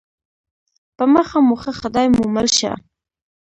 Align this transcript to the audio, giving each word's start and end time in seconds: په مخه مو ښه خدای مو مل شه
په 0.97 1.03
مخه 1.13 1.37
مو 1.47 1.55
ښه 1.61 1.71
خدای 1.79 2.07
مو 2.15 2.23
مل 2.35 2.47
شه 2.57 2.71